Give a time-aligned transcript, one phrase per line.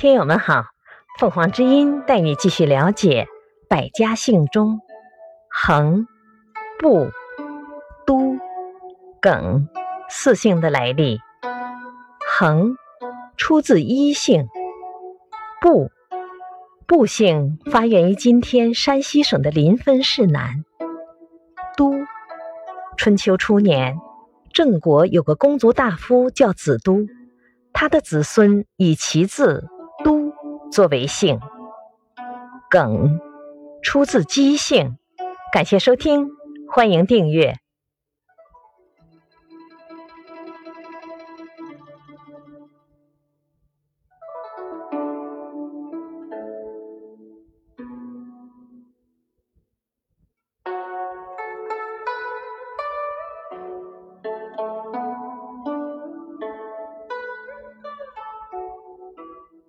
[0.00, 0.64] 听友们好，
[1.18, 3.28] 凤凰之音带你继续了解
[3.68, 4.80] 百家姓中
[5.50, 6.06] 横、
[6.78, 7.10] 部、
[8.06, 8.38] 都、
[9.20, 9.68] 耿
[10.08, 11.20] 四姓的来历。
[12.26, 12.76] 横
[13.36, 14.48] 出自一姓，
[15.60, 15.90] 部
[16.86, 20.64] 部姓发源于今天山西省的临汾市南。
[21.76, 21.92] 都
[22.96, 23.98] 春秋初年，
[24.50, 27.06] 郑国有个公族大夫叫子都，
[27.74, 29.68] 他的子孙以其字。
[30.70, 31.40] 作为姓，
[32.70, 33.18] 耿
[33.82, 34.96] 出自姬姓。
[35.52, 36.28] 感谢收听，
[36.68, 37.56] 欢迎订阅。